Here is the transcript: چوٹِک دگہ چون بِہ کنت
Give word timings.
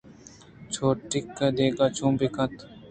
چوٹِک 0.73 1.25
دگہ 1.57 1.85
چون 1.95 2.11
بِہ 2.19 2.27
کنت 2.35 2.55